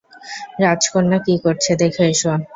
[0.61, 2.31] রাজকন্যা কি করছে দেখে এসো।